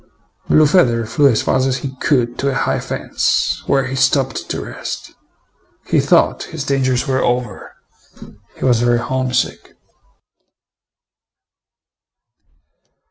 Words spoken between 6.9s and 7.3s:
were